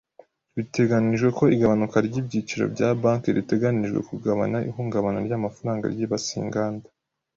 Biteganijwe 0.55 1.27
ko 1.37 1.43
igabanuka 1.55 1.97
ry’ibiciro 2.07 2.63
bya 2.73 2.89
banki 3.01 3.27
riteganijwe 3.37 3.99
kugabanya 4.09 4.59
ihungabana 4.69 5.19
ry’amafaranga 5.25 5.85
ryibasiye 5.93 6.39
inganda. 6.45 6.87